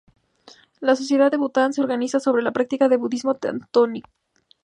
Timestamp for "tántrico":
3.35-4.09